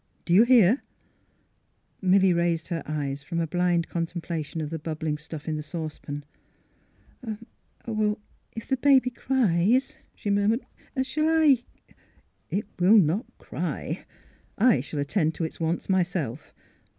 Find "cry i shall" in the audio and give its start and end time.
13.37-14.99